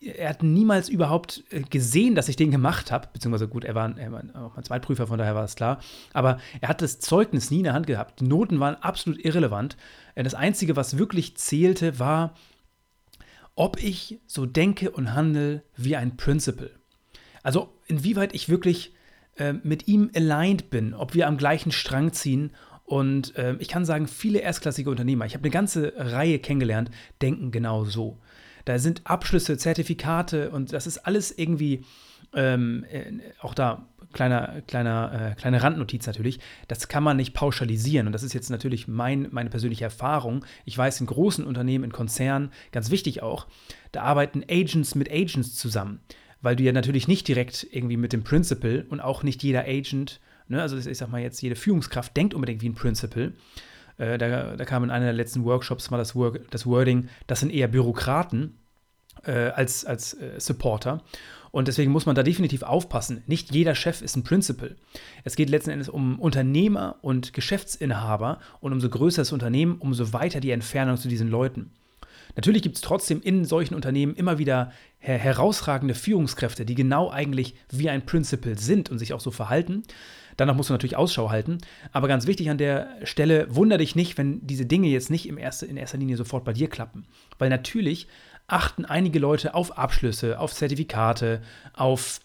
er 0.00 0.28
hat 0.28 0.42
niemals 0.42 0.88
überhaupt 0.88 1.44
äh, 1.50 1.62
gesehen, 1.62 2.14
dass 2.14 2.28
ich 2.28 2.36
den 2.36 2.50
gemacht 2.50 2.92
habe. 2.92 3.08
Beziehungsweise 3.12 3.48
gut, 3.48 3.64
er 3.64 3.74
war, 3.74 3.96
er 3.98 4.12
war 4.12 4.22
auch 4.34 4.54
mein 4.54 4.64
Zweitprüfer, 4.64 5.06
von 5.06 5.18
daher 5.18 5.34
war 5.34 5.42
das 5.42 5.56
klar. 5.56 5.80
Aber 6.12 6.38
er 6.60 6.68
hat 6.68 6.82
das 6.82 7.00
Zeugnis 7.00 7.50
nie 7.50 7.58
in 7.58 7.64
der 7.64 7.72
Hand 7.72 7.86
gehabt. 7.86 8.20
Die 8.20 8.24
Noten 8.24 8.60
waren 8.60 8.76
absolut 8.76 9.24
irrelevant. 9.24 9.76
Äh, 10.14 10.22
das 10.22 10.34
Einzige, 10.34 10.76
was 10.76 10.98
wirklich 10.98 11.36
zählte, 11.36 11.98
war, 11.98 12.34
ob 13.54 13.82
ich 13.82 14.20
so 14.26 14.46
denke 14.46 14.90
und 14.90 15.14
handle 15.14 15.62
wie 15.76 15.96
ein 15.96 16.16
Principal. 16.16 16.70
Also 17.42 17.72
inwieweit 17.86 18.34
ich 18.34 18.48
wirklich 18.48 18.92
äh, 19.36 19.54
mit 19.54 19.88
ihm 19.88 20.10
aligned 20.14 20.70
bin, 20.70 20.94
ob 20.94 21.14
wir 21.14 21.26
am 21.26 21.38
gleichen 21.38 21.72
Strang 21.72 22.12
ziehen. 22.12 22.50
Und 22.84 23.34
äh, 23.36 23.56
ich 23.58 23.68
kann 23.68 23.84
sagen, 23.84 24.06
viele 24.06 24.40
erstklassige 24.40 24.90
Unternehmer, 24.90 25.26
ich 25.26 25.34
habe 25.34 25.44
eine 25.44 25.50
ganze 25.50 25.92
Reihe 25.96 26.38
kennengelernt, 26.38 26.90
denken 27.20 27.50
genau 27.50 27.84
so. 27.84 28.18
Da 28.66 28.78
sind 28.78 29.00
Abschlüsse, 29.04 29.56
Zertifikate 29.56 30.50
und 30.50 30.72
das 30.72 30.86
ist 30.86 30.98
alles 30.98 31.36
irgendwie 31.36 31.84
ähm, 32.34 32.84
äh, 32.90 33.12
auch 33.40 33.54
da 33.54 33.86
kleiner, 34.12 34.62
kleiner, 34.66 35.32
äh, 35.32 35.34
kleine 35.40 35.62
Randnotiz 35.62 36.06
natürlich, 36.06 36.40
das 36.68 36.88
kann 36.88 37.02
man 37.02 37.16
nicht 37.16 37.34
pauschalisieren. 37.34 38.06
Und 38.06 38.12
das 38.12 38.22
ist 38.22 38.34
jetzt 38.34 38.50
natürlich 38.50 38.88
mein, 38.88 39.28
meine 39.30 39.50
persönliche 39.50 39.84
Erfahrung. 39.84 40.44
Ich 40.64 40.76
weiß, 40.76 41.00
in 41.00 41.06
großen 41.06 41.44
Unternehmen, 41.44 41.84
in 41.84 41.92
Konzernen, 41.92 42.50
ganz 42.72 42.90
wichtig 42.90 43.22
auch, 43.22 43.46
da 43.92 44.02
arbeiten 44.02 44.42
Agents 44.48 44.94
mit 44.94 45.10
Agents 45.10 45.54
zusammen. 45.54 46.00
Weil 46.42 46.56
du 46.56 46.62
ja 46.62 46.72
natürlich 46.72 47.08
nicht 47.08 47.28
direkt 47.28 47.66
irgendwie 47.70 47.96
mit 47.96 48.12
dem 48.12 48.24
Principal 48.24 48.84
und 48.88 49.00
auch 49.00 49.22
nicht 49.22 49.42
jeder 49.42 49.62
Agent, 49.62 50.20
ne, 50.48 50.60
also 50.60 50.76
ich 50.76 50.98
sag 50.98 51.10
mal 51.10 51.20
jetzt, 51.20 51.40
jede 51.40 51.56
Führungskraft 51.56 52.16
denkt 52.16 52.34
unbedingt 52.34 52.62
wie 52.62 52.68
ein 52.68 52.74
Principal. 52.74 53.32
Äh, 53.98 54.18
da, 54.18 54.56
da, 54.56 54.64
kam 54.64 54.84
in 54.84 54.90
einer 54.90 55.06
der 55.06 55.14
letzten 55.14 55.44
Workshops 55.44 55.90
mal 55.90 55.98
das, 55.98 56.14
Word, 56.14 56.40
das 56.50 56.66
Wording, 56.66 57.08
das 57.26 57.40
sind 57.40 57.50
eher 57.50 57.68
Bürokraten 57.68 58.58
äh, 59.24 59.48
als, 59.50 59.84
als 59.84 60.14
äh, 60.14 60.38
Supporter. 60.38 61.02
Und 61.50 61.68
deswegen 61.68 61.90
muss 61.90 62.04
man 62.04 62.14
da 62.14 62.22
definitiv 62.22 62.62
aufpassen. 62.62 63.22
Nicht 63.26 63.54
jeder 63.54 63.74
Chef 63.74 64.02
ist 64.02 64.14
ein 64.14 64.24
Principal. 64.24 64.76
Es 65.24 65.36
geht 65.36 65.48
letzten 65.48 65.70
Endes 65.70 65.88
um 65.88 66.18
Unternehmer 66.18 66.96
und 67.00 67.32
Geschäftsinhaber 67.32 68.40
und 68.60 68.74
umso 68.74 68.90
größer 68.90 69.22
das 69.22 69.32
Unternehmen, 69.32 69.76
umso 69.78 70.12
weiter 70.12 70.40
die 70.40 70.50
Entfernung 70.50 70.98
zu 70.98 71.08
diesen 71.08 71.30
Leuten. 71.30 71.70
Natürlich 72.34 72.60
gibt 72.60 72.76
es 72.76 72.82
trotzdem 72.82 73.22
in 73.22 73.46
solchen 73.46 73.74
Unternehmen 73.74 74.14
immer 74.14 74.36
wieder 74.36 74.70
her 74.98 75.16
herausragende 75.16 75.94
Führungskräfte, 75.94 76.66
die 76.66 76.74
genau 76.74 77.10
eigentlich 77.10 77.54
wie 77.70 77.88
ein 77.88 78.04
Principal 78.04 78.58
sind 78.58 78.90
und 78.90 78.98
sich 78.98 79.14
auch 79.14 79.20
so 79.20 79.30
verhalten. 79.30 79.84
Danach 80.36 80.54
musst 80.54 80.70
du 80.70 80.74
natürlich 80.74 80.96
Ausschau 80.96 81.30
halten. 81.30 81.58
Aber 81.92 82.08
ganz 82.08 82.26
wichtig 82.26 82.50
an 82.50 82.58
der 82.58 82.88
Stelle, 83.04 83.46
wunder 83.54 83.78
dich 83.78 83.96
nicht, 83.96 84.18
wenn 84.18 84.46
diese 84.46 84.66
Dinge 84.66 84.88
jetzt 84.88 85.10
nicht 85.10 85.28
im 85.28 85.38
erste, 85.38 85.66
in 85.66 85.76
erster 85.76 85.98
Linie 85.98 86.16
sofort 86.16 86.44
bei 86.44 86.52
dir 86.52 86.68
klappen. 86.68 87.06
Weil 87.38 87.48
natürlich 87.48 88.08
achten 88.46 88.84
einige 88.84 89.18
Leute 89.18 89.54
auf 89.54 89.78
Abschlüsse, 89.78 90.38
auf 90.38 90.52
Zertifikate, 90.54 91.42
auf 91.72 92.20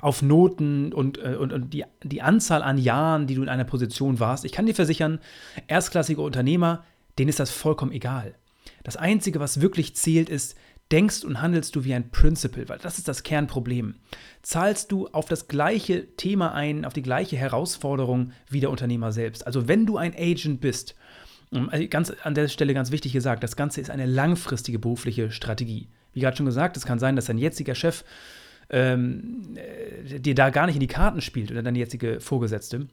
auf 0.00 0.22
Noten 0.22 0.94
und, 0.94 1.18
äh, 1.18 1.36
und, 1.36 1.52
und 1.52 1.74
die, 1.74 1.84
die 2.02 2.22
Anzahl 2.22 2.62
an 2.62 2.78
Jahren, 2.78 3.26
die 3.26 3.34
du 3.34 3.42
in 3.42 3.50
einer 3.50 3.64
Position 3.64 4.18
warst. 4.18 4.46
Ich 4.46 4.52
kann 4.52 4.64
dir 4.64 4.74
versichern, 4.74 5.18
erstklassige 5.66 6.22
Unternehmer, 6.22 6.84
denen 7.18 7.28
ist 7.28 7.38
das 7.38 7.50
vollkommen 7.50 7.92
egal. 7.92 8.34
Das 8.82 8.96
Einzige, 8.96 9.40
was 9.40 9.60
wirklich 9.60 9.94
zählt, 9.94 10.30
ist, 10.30 10.56
denkst 10.92 11.24
und 11.24 11.40
handelst 11.40 11.76
du 11.76 11.84
wie 11.84 11.94
ein 11.94 12.10
Principal, 12.10 12.68
weil 12.68 12.78
das 12.78 12.98
ist 12.98 13.08
das 13.08 13.22
Kernproblem. 13.22 13.94
Zahlst 14.42 14.90
du 14.90 15.08
auf 15.08 15.26
das 15.26 15.48
gleiche 15.48 16.16
Thema 16.16 16.52
ein, 16.52 16.84
auf 16.84 16.92
die 16.92 17.02
gleiche 17.02 17.36
Herausforderung 17.36 18.32
wie 18.48 18.60
der 18.60 18.70
Unternehmer 18.70 19.12
selbst. 19.12 19.46
Also 19.46 19.68
wenn 19.68 19.86
du 19.86 19.96
ein 19.96 20.14
Agent 20.16 20.60
bist, 20.60 20.94
ähm, 21.52 21.68
also 21.70 21.86
ganz 21.88 22.10
an 22.22 22.34
der 22.34 22.48
Stelle 22.48 22.74
ganz 22.74 22.90
wichtig 22.90 23.12
gesagt, 23.12 23.42
das 23.42 23.56
Ganze 23.56 23.80
ist 23.80 23.90
eine 23.90 24.06
langfristige 24.06 24.78
berufliche 24.78 25.30
Strategie. 25.30 25.88
Wie 26.12 26.20
gerade 26.20 26.36
schon 26.36 26.46
gesagt, 26.46 26.76
es 26.76 26.86
kann 26.86 26.98
sein, 26.98 27.16
dass 27.16 27.26
dein 27.26 27.38
jetziger 27.38 27.74
Chef 27.74 28.04
ähm, 28.70 29.56
äh, 29.56 30.18
dir 30.20 30.34
da 30.34 30.50
gar 30.50 30.66
nicht 30.66 30.76
in 30.76 30.80
die 30.80 30.86
Karten 30.86 31.20
spielt 31.20 31.50
oder 31.50 31.62
deine 31.62 31.78
jetzige 31.78 32.20
Vorgesetzte. 32.20 32.88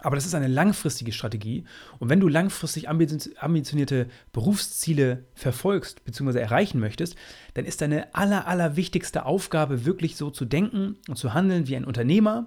Aber 0.00 0.14
das 0.14 0.26
ist 0.26 0.34
eine 0.34 0.48
langfristige 0.48 1.12
Strategie. 1.12 1.64
Und 1.98 2.08
wenn 2.08 2.20
du 2.20 2.28
langfristig 2.28 2.88
ambitionierte 2.88 4.06
Berufsziele 4.32 5.24
verfolgst 5.34 6.04
bzw. 6.04 6.38
erreichen 6.38 6.78
möchtest, 6.78 7.16
dann 7.54 7.64
ist 7.64 7.80
deine 7.80 8.14
aller, 8.14 8.46
aller 8.46 8.76
wichtigste 8.76 9.26
Aufgabe 9.26 9.84
wirklich 9.84 10.16
so 10.16 10.30
zu 10.30 10.44
denken 10.44 10.96
und 11.08 11.16
zu 11.16 11.34
handeln 11.34 11.66
wie 11.66 11.76
ein 11.76 11.84
Unternehmer 11.84 12.46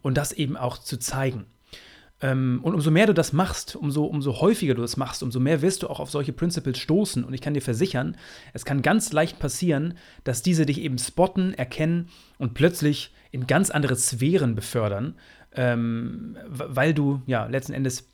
und 0.00 0.16
das 0.16 0.32
eben 0.32 0.56
auch 0.56 0.78
zu 0.78 0.98
zeigen. 0.98 1.46
Ähm, 2.22 2.60
und 2.62 2.74
umso 2.74 2.90
mehr 2.90 3.06
du 3.06 3.14
das 3.14 3.32
machst, 3.32 3.74
umso, 3.74 4.04
umso 4.04 4.40
häufiger 4.40 4.74
du 4.74 4.82
das 4.82 4.96
machst, 4.96 5.22
umso 5.22 5.40
mehr 5.40 5.60
wirst 5.60 5.82
du 5.82 5.88
auch 5.88 5.98
auf 6.00 6.10
solche 6.10 6.32
Principles 6.32 6.78
stoßen. 6.78 7.24
Und 7.24 7.34
ich 7.34 7.40
kann 7.40 7.52
dir 7.52 7.60
versichern, 7.60 8.16
es 8.52 8.64
kann 8.64 8.80
ganz 8.80 9.12
leicht 9.12 9.40
passieren, 9.40 9.94
dass 10.24 10.42
diese 10.42 10.64
dich 10.64 10.80
eben 10.80 10.98
spotten, 10.98 11.52
erkennen 11.52 12.08
und 12.38 12.54
plötzlich 12.54 13.12
in 13.32 13.46
ganz 13.46 13.70
andere 13.70 13.96
Sphären 13.96 14.54
befördern, 14.54 15.16
ähm, 15.54 16.38
weil 16.46 16.94
du 16.94 17.20
ja 17.26 17.46
letzten 17.46 17.72
Endes 17.72 18.08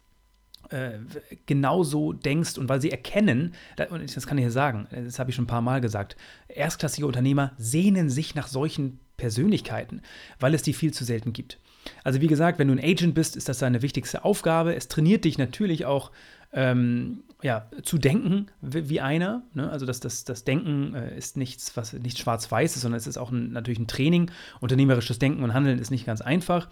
äh, 0.70 0.98
genauso 1.46 2.14
denkst 2.14 2.56
und 2.56 2.68
weil 2.68 2.80
sie 2.80 2.90
erkennen, 2.90 3.54
und 3.90 4.16
das 4.16 4.26
kann 4.26 4.38
ich 4.38 4.44
hier 4.44 4.50
sagen, 4.50 4.86
das 4.90 5.18
habe 5.18 5.30
ich 5.30 5.36
schon 5.36 5.44
ein 5.44 5.48
paar 5.48 5.62
Mal 5.62 5.80
gesagt, 5.80 6.16
erstklassige 6.48 7.06
Unternehmer 7.06 7.52
sehnen 7.58 8.08
sich 8.08 8.34
nach 8.34 8.48
solchen 8.48 9.00
Persönlichkeiten, 9.18 10.00
weil 10.40 10.54
es 10.54 10.62
die 10.62 10.72
viel 10.72 10.92
zu 10.92 11.04
selten 11.04 11.32
gibt. 11.32 11.58
Also 12.04 12.20
wie 12.20 12.26
gesagt, 12.26 12.58
wenn 12.58 12.68
du 12.68 12.74
ein 12.74 12.82
Agent 12.82 13.14
bist, 13.14 13.36
ist 13.36 13.48
das 13.48 13.58
deine 13.58 13.82
wichtigste 13.82 14.24
Aufgabe. 14.24 14.74
Es 14.74 14.88
trainiert 14.88 15.24
dich 15.24 15.38
natürlich 15.38 15.86
auch 15.86 16.10
ähm, 16.52 17.22
ja, 17.42 17.68
zu 17.82 17.98
denken 17.98 18.46
wie 18.60 19.00
einer. 19.00 19.42
Ne? 19.54 19.70
Also 19.70 19.86
das, 19.86 20.00
das, 20.00 20.24
das 20.24 20.44
Denken 20.44 20.94
äh, 20.94 21.16
ist 21.16 21.36
nichts, 21.36 21.76
was 21.76 21.92
nicht 21.92 22.18
schwarz-weiß 22.18 22.74
ist, 22.74 22.82
sondern 22.82 22.98
es 22.98 23.06
ist 23.06 23.16
auch 23.16 23.30
ein, 23.30 23.52
natürlich 23.52 23.78
ein 23.78 23.86
Training. 23.86 24.30
Unternehmerisches 24.60 25.18
Denken 25.20 25.44
und 25.44 25.54
Handeln 25.54 25.78
ist 25.78 25.90
nicht 25.90 26.04
ganz 26.04 26.20
einfach. 26.20 26.68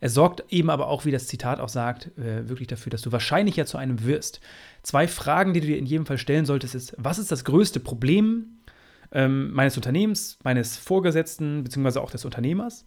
Es 0.00 0.14
sorgt 0.14 0.44
eben 0.52 0.70
aber 0.70 0.86
auch, 0.86 1.04
wie 1.04 1.10
das 1.10 1.26
Zitat 1.26 1.58
auch 1.58 1.68
sagt, 1.68 2.16
äh, 2.18 2.48
wirklich 2.48 2.68
dafür, 2.68 2.90
dass 2.90 3.02
du 3.02 3.10
wahrscheinlicher 3.10 3.66
zu 3.66 3.76
einem 3.76 4.04
wirst. 4.04 4.40
Zwei 4.82 5.08
Fragen, 5.08 5.52
die 5.52 5.60
du 5.60 5.66
dir 5.66 5.78
in 5.78 5.86
jedem 5.86 6.06
Fall 6.06 6.18
stellen 6.18 6.44
solltest, 6.44 6.74
ist, 6.76 6.94
was 6.96 7.18
ist 7.18 7.32
das 7.32 7.44
größte 7.44 7.80
Problem 7.80 8.58
ähm, 9.10 9.52
meines 9.52 9.76
Unternehmens, 9.76 10.38
meines 10.44 10.76
Vorgesetzten, 10.76 11.64
beziehungsweise 11.64 12.00
auch 12.00 12.10
des 12.10 12.24
Unternehmers? 12.24 12.84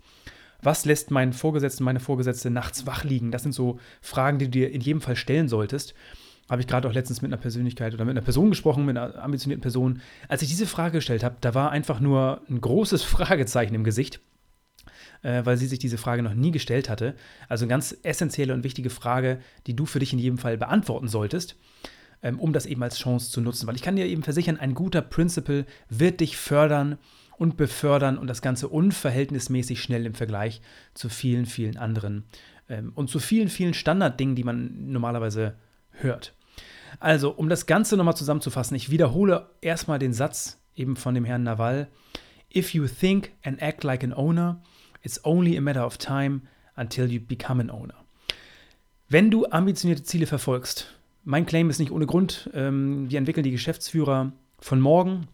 Was 0.62 0.86
lässt 0.86 1.12
meinen 1.12 1.34
Vorgesetzten, 1.34 1.84
meine 1.84 2.00
Vorgesetzte 2.00 2.50
nachts 2.50 2.86
wach 2.86 3.04
liegen? 3.04 3.32
Das 3.32 3.44
sind 3.44 3.54
so 3.54 3.80
Fragen, 4.02 4.40
die 4.40 4.46
du 4.46 4.52
dir 4.52 4.72
in 4.72 4.82
jedem 4.82 5.02
Fall 5.02 5.16
stellen 5.16 5.48
solltest. 5.48 5.94
Habe 6.50 6.62
ich 6.62 6.68
gerade 6.68 6.88
auch 6.88 6.94
letztens 6.94 7.22
mit 7.22 7.32
einer 7.32 7.42
Persönlichkeit 7.42 7.94
oder 7.94 8.06
mit 8.06 8.14
einer 8.14 8.24
Person 8.24 8.50
gesprochen, 8.50 8.86
mit 8.86 8.98
einer 8.98 9.22
ambitionierten 9.22 9.62
Person. 9.62 10.02
Als 10.30 10.42
ich 10.42 10.50
diese 10.50 10.66
Frage 10.66 10.98
gestellt 11.00 11.24
habe, 11.24 11.36
da 11.42 11.54
war 11.54 11.72
einfach 11.72 12.00
nur 12.00 12.42
ein 12.50 12.62
großes 12.62 13.04
Fragezeichen 13.04 13.76
im 13.76 13.84
Gesicht, 13.84 14.22
äh, 15.24 15.46
weil 15.46 15.58
sie 15.58 15.68
sich 15.68 15.80
diese 15.80 15.98
Frage 15.98 16.24
noch 16.24 16.34
nie 16.34 16.52
gestellt 16.52 16.90
hatte. 16.90 17.16
Also 17.50 17.66
eine 17.66 17.70
ganz 17.70 17.96
essentielle 18.04 18.54
und 18.54 18.64
wichtige 18.64 18.90
Frage, 18.90 19.40
die 19.68 19.76
du 19.76 19.86
für 19.86 20.00
dich 20.00 20.14
in 20.14 20.20
jedem 20.20 20.38
Fall 20.38 20.58
beantworten 20.58 21.08
solltest 21.08 21.58
ähm, 22.24 22.40
um 22.40 22.54
das 22.54 22.66
eben 22.66 22.82
als 22.84 22.98
Chance 22.98 23.32
zu 23.32 23.42
nutzen. 23.42 23.68
Weil 23.68 23.76
ich 23.76 23.82
kann 23.82 23.96
dir 23.96 24.06
eben 24.06 24.24
versichern, 24.24 24.58
ein 24.58 24.74
guter 24.74 25.02
Principle 25.02 25.66
wird 25.90 26.20
dich 26.20 26.38
fördern 26.38 26.98
und 27.38 27.58
befördern 27.58 28.18
und 28.18 28.28
das 28.28 28.42
Ganze 28.42 28.68
unverhältnismäßig 28.68 29.82
schnell 29.82 30.06
im 30.06 30.14
Vergleich 30.14 30.62
zu 30.94 31.10
vielen, 31.10 31.46
vielen 31.46 31.78
anderen 31.78 32.26
ähm, 32.70 32.92
und 32.96 33.10
zu 33.10 33.20
vielen, 33.20 33.50
vielen 33.50 33.74
Standarddingen, 33.74 34.36
die 34.36 34.44
man 34.44 34.92
normalerweise 34.92 35.56
hört. 35.92 36.34
Also, 37.00 37.32
um 37.32 37.50
das 37.50 37.66
Ganze 37.66 37.98
nochmal 37.98 38.16
zusammenzufassen, 38.16 38.76
ich 38.76 38.90
wiederhole 38.90 39.50
erstmal 39.62 40.00
den 40.00 40.14
Satz 40.14 40.60
eben 40.76 40.96
von 40.96 41.14
dem 41.14 41.26
Herrn 41.26 41.44
Naval. 41.44 41.88
If 42.56 42.74
you 42.74 42.88
think 42.88 43.34
and 43.44 43.62
act 43.62 43.84
like 43.84 44.04
an 44.04 44.14
owner, 44.14 44.62
it's 45.04 45.24
only 45.24 45.58
a 45.58 45.62
matter 45.62 45.86
of 45.86 45.98
time 45.98 46.42
until 46.76 47.12
you 47.12 47.20
become 47.20 47.62
an 47.62 47.70
owner. 47.70 47.96
Wenn 49.10 49.32
du 49.32 49.46
ambitionierte 49.46 50.04
Ziele 50.04 50.28
verfolgst, 50.28 50.94
mein 51.24 51.46
Claim 51.46 51.70
ist 51.70 51.80
nicht 51.80 51.92
ohne 51.92 52.06
Grund, 52.06 52.50
ähm, 52.54 53.10
wir 53.10 53.18
entwickeln 53.18 53.44
die 53.44 53.52
Geschäftsführer 53.52 54.32
von 54.60 54.80
morgen, 54.80 55.28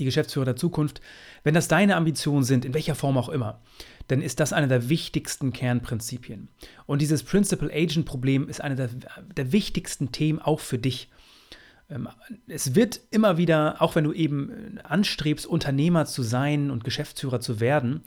die 0.00 0.04
Geschäftsführer 0.04 0.44
der 0.44 0.56
Zukunft, 0.56 1.00
wenn 1.42 1.54
das 1.54 1.68
deine 1.68 1.96
Ambitionen 1.96 2.44
sind, 2.44 2.64
in 2.64 2.74
welcher 2.74 2.94
Form 2.94 3.18
auch 3.18 3.28
immer, 3.28 3.60
dann 4.08 4.22
ist 4.22 4.40
das 4.40 4.52
einer 4.52 4.66
der 4.66 4.88
wichtigsten 4.88 5.52
Kernprinzipien. 5.52 6.48
Und 6.86 7.00
dieses 7.00 7.22
Principal-Agent-Problem 7.22 8.48
ist 8.48 8.60
einer 8.60 8.74
der, 8.74 8.90
der, 9.36 9.52
wichtigsten 9.52 10.12
Themen 10.12 10.40
auch 10.40 10.60
für 10.60 10.78
dich. 10.78 11.10
Ähm, 11.88 12.08
es 12.46 12.74
wird 12.74 13.00
immer 13.10 13.38
wieder, 13.38 13.76
auch 13.80 13.94
wenn 13.94 14.04
du 14.04 14.12
eben 14.12 14.78
anstrebst, 14.82 15.46
Unternehmer 15.46 16.06
zu 16.06 16.22
sein 16.22 16.70
und 16.70 16.84
Geschäftsführer 16.84 17.40
zu 17.40 17.60
werden, 17.60 18.02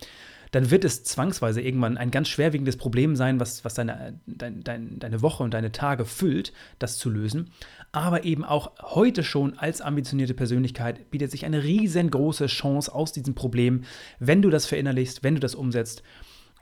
dann 0.52 0.72
wird 0.72 0.86
es 0.86 1.04
zwangsweise 1.04 1.62
irgendwann 1.62 1.98
ein 1.98 2.12
ganz 2.12 2.28
schwerwiegendes 2.30 2.78
Problem 2.78 3.16
sein, 3.16 3.40
was, 3.40 3.66
was 3.66 3.74
deine, 3.74 4.20
dein, 4.26 4.64
dein, 4.64 5.00
deine 5.00 5.22
Woche 5.22 5.44
und 5.44 5.54
deine 5.54 5.72
Tage 5.72 6.06
füllt, 6.06 6.54
das 6.80 6.98
zu 6.98 7.10
lösen. 7.10 7.52
Aber 7.92 8.24
eben 8.24 8.44
auch 8.44 8.72
heute 8.82 9.24
schon 9.24 9.58
als 9.58 9.82
ambitionierte 9.82 10.34
Persönlichkeit 10.34 11.10
bietet 11.12 11.32
sich 11.32 11.46
eine 11.46 11.64
riesengroße 11.64 12.48
Chance 12.48 12.94
aus 12.94 13.12
diesem 13.12 13.36
Problem, 13.36 13.84
wenn 14.20 14.42
du 14.42 14.50
das 14.50 14.66
verinnerlichst, 14.66 15.24
wenn 15.24 15.36
du 15.36 15.40
das 15.40 15.56
umsetzt 15.56 16.04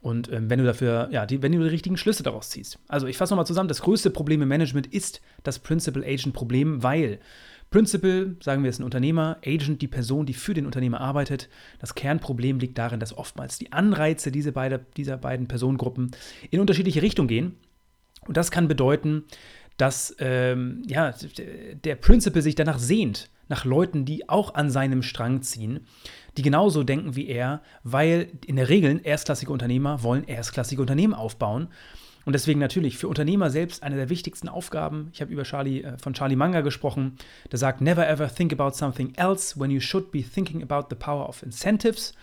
und 0.05 0.31
ähm, 0.31 0.51
wenn 0.51 0.59
du 0.59 0.65
dafür, 0.65 1.09
ja, 1.11 1.25
die, 1.25 1.41
wenn 1.41 1.51
du 1.51 1.63
die 1.63 1.69
richtigen 1.69 1.97
Schlüsse 1.97 2.21
daraus 2.21 2.51
ziehst. 2.51 2.77
Also 2.87 3.07
ich 3.07 3.17
fasse 3.17 3.33
nochmal 3.33 3.47
zusammen, 3.47 3.69
das 3.69 3.81
größte 3.81 4.11
Problem 4.11 4.39
im 4.41 4.47
Management 4.47 4.85
ist 4.85 5.19
das 5.41 5.57
Principal-Agent-Problem, 5.57 6.83
weil 6.83 7.19
Principal, 7.69 8.35
sagen 8.41 8.63
wir, 8.63 8.69
ist 8.69 8.79
ein 8.79 8.85
Unternehmer, 8.85 9.37
Agent, 9.45 9.81
die 9.81 9.87
Person, 9.87 10.25
die 10.25 10.33
für 10.33 10.53
den 10.53 10.65
Unternehmer 10.65 11.01
arbeitet. 11.01 11.49
Das 11.79 11.95
Kernproblem 11.95 12.59
liegt 12.59 12.77
darin, 12.77 12.99
dass 12.99 13.17
oftmals 13.17 13.57
die 13.57 13.73
Anreize 13.73 14.31
dieser, 14.31 14.51
beide, 14.51 14.85
dieser 14.95 15.17
beiden 15.17 15.47
Personengruppen 15.47 16.11
in 16.51 16.61
unterschiedliche 16.61 17.01
Richtungen 17.01 17.27
gehen. 17.27 17.55
Und 18.21 18.37
das 18.37 18.49
kann 18.49 18.67
bedeuten, 18.67 19.25
dass 19.77 20.15
ähm, 20.19 20.83
ja, 20.87 21.13
der 21.83 21.95
Principal 21.95 22.41
sich 22.41 22.55
danach 22.55 22.79
sehnt, 22.79 23.29
nach 23.47 23.65
Leuten, 23.65 24.05
die 24.05 24.29
auch 24.29 24.55
an 24.55 24.71
seinem 24.71 25.03
Strang 25.03 25.41
ziehen, 25.41 25.81
die 26.37 26.41
genauso 26.41 26.83
denken 26.83 27.15
wie 27.15 27.27
er, 27.27 27.61
weil 27.83 28.29
in 28.45 28.55
der 28.55 28.69
Regel 28.69 28.99
erstklassige 29.03 29.51
Unternehmer 29.51 30.01
wollen 30.01 30.23
erstklassige 30.23 30.81
Unternehmen 30.81 31.13
aufbauen. 31.13 31.67
Und 32.25 32.33
deswegen 32.33 32.59
natürlich 32.59 32.97
für 32.97 33.07
Unternehmer 33.07 33.51
selbst 33.51 33.83
eine 33.83 33.95
der 33.95 34.09
wichtigsten 34.09 34.49
Aufgaben. 34.49 35.09
Ich 35.13 35.21
habe 35.21 35.31
über 35.31 35.43
Charlie, 35.43 35.83
äh, 35.83 35.97
von 35.99 36.13
Charlie 36.13 36.35
Manga 36.35 36.61
gesprochen, 36.61 37.17
der 37.51 37.59
sagt, 37.59 37.81
never 37.81 38.07
ever 38.07 38.33
think 38.33 38.51
about 38.51 38.75
something 38.75 39.13
else 39.15 39.59
when 39.59 39.69
you 39.69 39.79
should 39.79 40.11
be 40.11 40.23
thinking 40.23 40.63
about 40.63 40.87
the 40.89 40.95
power 40.95 41.29
of 41.29 41.43
incentives. 41.43 42.13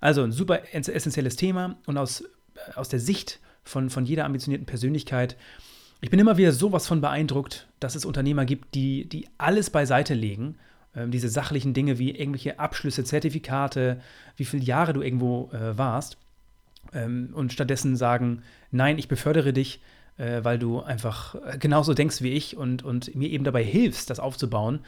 Also 0.00 0.22
ein 0.22 0.32
super 0.32 0.62
essentielles 0.72 1.36
Thema 1.36 1.76
und 1.86 1.96
aus, 1.96 2.20
äh, 2.20 2.74
aus 2.74 2.90
der 2.90 3.00
Sicht 3.00 3.40
von, 3.64 3.88
von 3.88 4.04
jeder 4.04 4.26
ambitionierten 4.26 4.66
Persönlichkeit. 4.66 5.36
Ich 6.00 6.10
bin 6.10 6.20
immer 6.20 6.36
wieder 6.36 6.52
sowas 6.52 6.86
von 6.86 7.00
beeindruckt, 7.00 7.68
dass 7.80 7.94
es 7.94 8.04
Unternehmer 8.04 8.44
gibt, 8.44 8.74
die, 8.74 9.08
die 9.08 9.28
alles 9.38 9.70
beiseite 9.70 10.12
legen. 10.12 10.56
Ähm, 10.94 11.10
diese 11.10 11.30
sachlichen 11.30 11.72
Dinge 11.72 11.98
wie 11.98 12.10
irgendwelche 12.10 12.58
Abschlüsse, 12.58 13.02
Zertifikate, 13.02 14.00
wie 14.36 14.44
viele 14.44 14.62
Jahre 14.62 14.92
du 14.92 15.00
irgendwo 15.00 15.50
äh, 15.52 15.76
warst 15.78 16.18
ähm, 16.92 17.30
und 17.34 17.52
stattdessen 17.52 17.96
sagen, 17.96 18.42
nein, 18.70 18.98
ich 18.98 19.08
befördere 19.08 19.52
dich, 19.52 19.80
äh, 20.16 20.42
weil 20.42 20.58
du 20.58 20.80
einfach 20.80 21.34
äh, 21.34 21.58
genauso 21.58 21.94
denkst 21.94 22.22
wie 22.22 22.32
ich 22.32 22.56
und, 22.56 22.82
und 22.82 23.14
mir 23.14 23.30
eben 23.30 23.44
dabei 23.44 23.64
hilfst, 23.64 24.10
das 24.10 24.20
aufzubauen. 24.20 24.80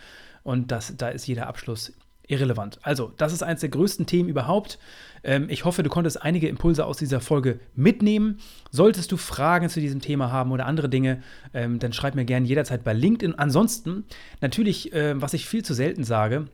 Und 0.43 0.73
das, 0.73 0.97
da 0.97 1.09
ist 1.09 1.27
jeder 1.27 1.47
Abschluss 1.47 1.93
irrelevant. 2.31 2.79
Also, 2.83 3.13
das 3.17 3.33
ist 3.33 3.43
eines 3.43 3.61
der 3.61 3.71
größten 3.71 4.07
Themen 4.07 4.29
überhaupt. 4.29 4.79
Ähm, 5.25 5.47
ich 5.51 5.65
hoffe, 5.65 5.83
du 5.83 5.91
konntest 5.91 6.23
einige 6.23 6.49
Impulse 6.49 6.87
aus 6.87 6.97
dieser 6.97 7.21
Folge 7.21 7.59
mitnehmen. 7.75 8.39
Solltest 8.71 9.13
du 9.13 9.17
Fragen 9.17 9.69
zu 9.69 9.81
diesem 9.81 10.01
Thema 10.01 10.31
haben 10.31 10.53
oder 10.53 10.67
andere 10.67 10.89
Dinge, 10.89 11.23
ähm, 11.53 11.79
dann 11.79 11.93
schreib 11.93 12.15
mir 12.15 12.25
gerne 12.25 12.47
jederzeit 12.47 12.85
bei 12.85 12.93
LinkedIn. 12.93 13.35
Ansonsten, 13.35 14.05
natürlich, 14.41 14.93
äh, 14.93 15.21
was 15.21 15.35
ich 15.35 15.47
viel 15.47 15.65
zu 15.65 15.75
selten 15.75 16.05
sage, 16.05 16.47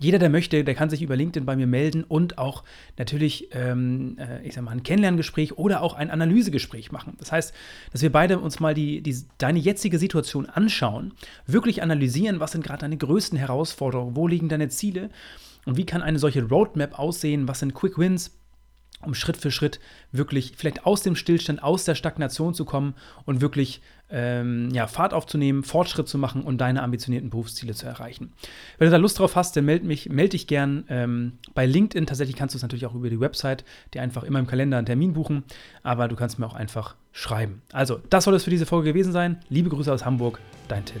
jeder, 0.00 0.18
der 0.18 0.30
möchte, 0.30 0.64
der 0.64 0.74
kann 0.74 0.90
sich 0.90 1.02
über 1.02 1.16
LinkedIn 1.16 1.46
bei 1.46 1.56
mir 1.56 1.66
melden 1.66 2.04
und 2.04 2.38
auch 2.38 2.64
natürlich, 2.98 3.48
ähm, 3.52 4.16
äh, 4.18 4.46
ich 4.46 4.54
sag 4.54 4.64
mal, 4.64 4.72
ein 4.72 4.82
Kennenlerngespräch 4.82 5.56
oder 5.56 5.82
auch 5.82 5.94
ein 5.94 6.10
Analysegespräch 6.10 6.92
machen. 6.92 7.14
Das 7.18 7.32
heißt, 7.32 7.54
dass 7.92 8.02
wir 8.02 8.10
beide 8.10 8.38
uns 8.38 8.60
mal 8.60 8.74
die, 8.74 9.02
die, 9.02 9.16
deine 9.38 9.58
jetzige 9.58 9.98
Situation 9.98 10.46
anschauen, 10.46 11.12
wirklich 11.46 11.82
analysieren, 11.82 12.40
was 12.40 12.52
sind 12.52 12.64
gerade 12.64 12.80
deine 12.80 12.96
größten 12.96 13.38
Herausforderungen, 13.38 14.16
wo 14.16 14.26
liegen 14.26 14.48
deine 14.48 14.68
Ziele 14.68 15.10
und 15.64 15.76
wie 15.76 15.86
kann 15.86 16.02
eine 16.02 16.18
solche 16.18 16.44
Roadmap 16.44 16.98
aussehen, 16.98 17.48
was 17.48 17.60
sind 17.60 17.74
Quick 17.74 17.98
Wins 17.98 18.32
um 19.06 19.14
Schritt 19.14 19.36
für 19.36 19.50
Schritt 19.50 19.80
wirklich 20.12 20.54
vielleicht 20.56 20.86
aus 20.86 21.02
dem 21.02 21.16
Stillstand, 21.16 21.62
aus 21.62 21.84
der 21.84 21.94
Stagnation 21.94 22.54
zu 22.54 22.64
kommen 22.64 22.94
und 23.24 23.40
wirklich 23.40 23.80
ähm, 24.10 24.70
ja, 24.72 24.86
Fahrt 24.86 25.14
aufzunehmen, 25.14 25.64
Fortschritt 25.64 26.08
zu 26.08 26.18
machen 26.18 26.42
und 26.42 26.58
deine 26.58 26.82
ambitionierten 26.82 27.30
Berufsziele 27.30 27.74
zu 27.74 27.86
erreichen. 27.86 28.32
Wenn 28.78 28.86
du 28.86 28.90
da 28.92 28.96
Lust 28.98 29.18
drauf 29.18 29.34
hast, 29.34 29.56
dann 29.56 29.64
melde 29.64 29.86
mich, 29.86 30.08
melde 30.08 30.30
dich 30.30 30.46
gern 30.46 30.84
ähm, 30.88 31.38
bei 31.54 31.66
LinkedIn. 31.66 32.06
Tatsächlich 32.06 32.36
kannst 32.36 32.54
du 32.54 32.58
es 32.58 32.62
natürlich 32.62 32.86
auch 32.86 32.94
über 32.94 33.10
die 33.10 33.20
Website, 33.20 33.64
dir 33.92 34.02
einfach 34.02 34.22
immer 34.22 34.38
im 34.38 34.46
Kalender 34.46 34.76
einen 34.76 34.86
Termin 34.86 35.14
buchen, 35.14 35.44
aber 35.82 36.08
du 36.08 36.16
kannst 36.16 36.38
mir 36.38 36.46
auch 36.46 36.54
einfach 36.54 36.96
schreiben. 37.12 37.62
Also, 37.72 38.00
das 38.10 38.24
soll 38.24 38.34
es 38.34 38.44
für 38.44 38.50
diese 38.50 38.66
Folge 38.66 38.90
gewesen 38.90 39.12
sein. 39.12 39.38
Liebe 39.48 39.70
Grüße 39.70 39.92
aus 39.92 40.04
Hamburg, 40.04 40.40
dein 40.68 40.84
Tim. 40.84 41.00